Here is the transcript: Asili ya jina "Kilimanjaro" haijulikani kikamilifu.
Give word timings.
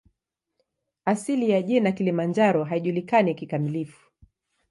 Asili 1.05 1.49
ya 1.49 1.61
jina 1.61 1.91
"Kilimanjaro" 1.91 2.63
haijulikani 2.63 3.35
kikamilifu. 3.35 4.11